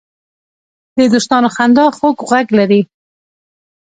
د 0.97 0.99
دوستانو 1.13 1.47
خندا 1.55 1.85
خوږ 1.97 2.17
غږ 2.29 2.47
لري 2.59 2.81